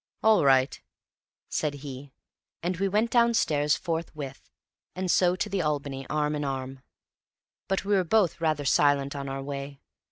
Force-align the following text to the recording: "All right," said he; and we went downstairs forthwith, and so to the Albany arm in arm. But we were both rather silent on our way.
"All 0.23 0.43
right," 0.43 0.81
said 1.47 1.75
he; 1.85 2.11
and 2.63 2.75
we 2.77 2.87
went 2.87 3.11
downstairs 3.11 3.75
forthwith, 3.75 4.49
and 4.95 5.11
so 5.11 5.35
to 5.35 5.47
the 5.47 5.61
Albany 5.61 6.07
arm 6.09 6.33
in 6.33 6.43
arm. 6.43 6.79
But 7.67 7.85
we 7.85 7.93
were 7.93 8.03
both 8.03 8.41
rather 8.41 8.65
silent 8.65 9.15
on 9.15 9.29
our 9.29 9.43
way. 9.43 9.79